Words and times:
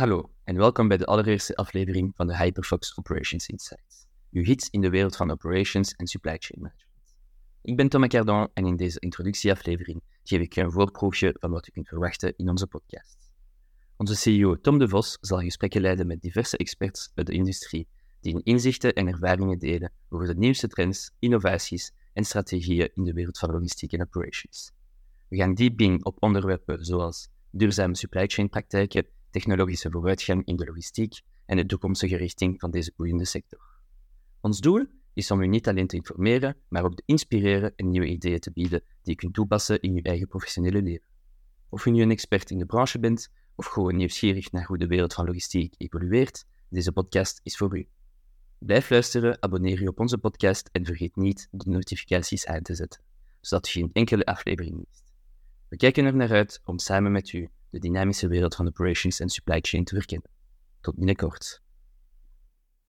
Hallo 0.00 0.30
en 0.44 0.56
welkom 0.56 0.88
bij 0.88 0.96
de 0.96 1.04
allereerste 1.04 1.56
aflevering 1.56 2.12
van 2.16 2.26
de 2.26 2.36
Hyperfox 2.36 2.98
Operations 2.98 3.46
Insights, 3.46 4.06
uw 4.30 4.44
gids 4.44 4.68
in 4.70 4.80
de 4.80 4.90
wereld 4.90 5.16
van 5.16 5.30
operations 5.30 5.92
en 5.92 6.06
supply 6.06 6.36
chain 6.38 6.62
management. 6.62 7.14
Ik 7.62 7.76
ben 7.76 7.88
Thomas 7.88 8.08
Cardon 8.08 8.48
en 8.54 8.66
in 8.66 8.76
deze 8.76 9.00
introductieaflevering 9.00 10.02
geef 10.22 10.40
ik 10.40 10.52
je 10.52 10.60
een 10.60 10.70
voorproefje 10.70 11.36
van 11.38 11.50
wat 11.50 11.68
u 11.68 11.70
kunt 11.70 11.88
verwachten 11.88 12.34
in 12.36 12.48
onze 12.48 12.66
podcast. 12.66 13.32
Onze 13.96 14.16
CEO 14.16 14.60
Tom 14.60 14.78
de 14.78 14.88
Vos 14.88 15.18
zal 15.20 15.38
gesprekken 15.38 15.80
leiden 15.80 16.06
met 16.06 16.20
diverse 16.20 16.56
experts 16.56 17.10
uit 17.14 17.26
de 17.26 17.32
industrie 17.32 17.88
die 18.20 18.32
hun 18.32 18.44
inzichten 18.44 18.94
en 18.94 19.06
ervaringen 19.06 19.58
delen 19.58 19.92
over 20.08 20.26
de 20.26 20.36
nieuwste 20.36 20.68
trends, 20.68 21.10
innovaties 21.18 21.92
en 22.12 22.24
strategieën 22.24 22.90
in 22.94 23.04
de 23.04 23.12
wereld 23.12 23.38
van 23.38 23.50
logistiek 23.50 23.92
en 23.92 24.00
operations. 24.00 24.72
We 25.28 25.36
gaan 25.36 25.54
diep 25.54 25.80
in 25.80 26.04
op 26.04 26.22
onderwerpen 26.22 26.84
zoals 26.84 27.28
duurzame 27.50 27.96
supply 27.96 28.26
chain 28.26 28.48
praktijken 28.48 29.06
technologische 29.30 29.90
vooruitgang 29.90 30.46
in 30.46 30.56
de 30.56 30.64
logistiek 30.64 31.20
en 31.46 31.56
de 31.56 31.66
toekomstige 31.66 32.16
richting 32.16 32.60
van 32.60 32.70
deze 32.70 32.92
boeiende 32.96 33.24
sector. 33.24 33.60
Ons 34.40 34.60
doel 34.60 34.86
is 35.12 35.30
om 35.30 35.40
u 35.40 35.46
niet 35.46 35.68
alleen 35.68 35.86
te 35.86 35.96
informeren, 35.96 36.56
maar 36.68 36.84
ook 36.84 36.94
te 36.94 37.02
inspireren 37.06 37.72
en 37.76 37.90
nieuwe 37.90 38.06
ideeën 38.06 38.40
te 38.40 38.52
bieden 38.52 38.82
die 39.02 39.14
u 39.14 39.16
kunt 39.16 39.34
toepassen 39.34 39.80
in 39.80 39.92
uw 39.92 40.02
eigen 40.02 40.28
professionele 40.28 40.82
leven. 40.82 41.06
Of 41.68 41.86
u 41.86 41.90
nu 41.90 42.02
een 42.02 42.10
expert 42.10 42.50
in 42.50 42.58
de 42.58 42.66
branche 42.66 42.98
bent, 42.98 43.30
of 43.54 43.66
gewoon 43.66 43.96
nieuwsgierig 43.96 44.52
naar 44.52 44.66
hoe 44.66 44.78
de 44.78 44.86
wereld 44.86 45.14
van 45.14 45.26
logistiek 45.26 45.74
evolueert, 45.78 46.44
deze 46.68 46.92
podcast 46.92 47.40
is 47.42 47.56
voor 47.56 47.78
u. 47.78 47.88
Blijf 48.58 48.90
luisteren, 48.90 49.42
abonneer 49.42 49.82
u 49.82 49.86
op 49.86 50.00
onze 50.00 50.18
podcast 50.18 50.68
en 50.72 50.84
vergeet 50.84 51.16
niet 51.16 51.48
de 51.50 51.70
notificaties 51.70 52.46
aan 52.46 52.62
te 52.62 52.74
zetten, 52.74 53.02
zodat 53.40 53.68
u 53.68 53.70
geen 53.70 53.90
enkele 53.92 54.24
aflevering 54.24 54.76
mist. 54.76 55.12
We 55.68 55.76
kijken 55.76 56.04
er 56.04 56.16
naar 56.16 56.30
uit 56.30 56.60
om 56.64 56.78
samen 56.78 57.12
met 57.12 57.32
u 57.32 57.50
de 57.70 57.78
dynamische 57.78 58.28
wereld 58.28 58.54
van 58.54 58.66
operations 58.66 59.20
en 59.20 59.28
supply 59.28 59.58
chain 59.60 59.84
te 59.84 59.94
verkennen. 59.94 60.30
Tot 60.80 60.96
binnenkort. 60.96 61.62